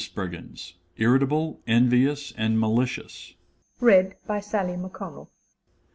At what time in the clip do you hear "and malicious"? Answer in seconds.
2.35-3.35